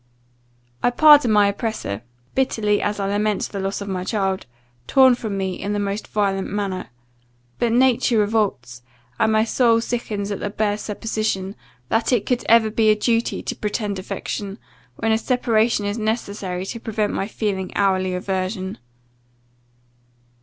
"I 0.81 0.89
pardon 0.89 1.29
my 1.31 1.45
oppressor 1.47 2.01
bitterly 2.33 2.81
as 2.81 2.99
I 2.99 3.05
lament 3.05 3.43
the 3.43 3.59
loss 3.59 3.81
of 3.81 3.87
my 3.87 4.03
child, 4.03 4.47
torn 4.87 5.13
from 5.13 5.37
me 5.37 5.61
in 5.61 5.73
the 5.73 5.79
most 5.79 6.07
violent 6.07 6.51
manner. 6.51 6.87
But 7.59 7.71
nature 7.73 8.17
revolts, 8.17 8.81
and 9.19 9.31
my 9.31 9.43
soul 9.43 9.79
sickens 9.79 10.31
at 10.31 10.39
the 10.39 10.49
bare 10.49 10.79
supposition, 10.79 11.55
that 11.89 12.11
it 12.11 12.25
could 12.25 12.43
ever 12.49 12.71
be 12.71 12.89
a 12.89 12.95
duty 12.95 13.43
to 13.43 13.55
pretend 13.55 13.99
affection, 13.99 14.57
when 14.95 15.11
a 15.11 15.19
separation 15.19 15.85
is 15.85 15.99
necessary 15.99 16.65
to 16.65 16.79
prevent 16.79 17.13
my 17.13 17.27
feeling 17.27 17.71
hourly 17.77 18.15
aversion. 18.15 18.79